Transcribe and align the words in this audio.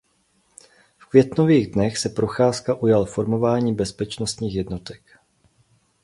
V 0.97 1.05
květnových 1.05 1.71
dnech 1.71 1.97
se 1.97 2.09
Procházka 2.09 2.75
ujal 2.75 3.05
formování 3.05 3.75
bezpečnostních 3.75 4.55
jednotek. 4.55 5.19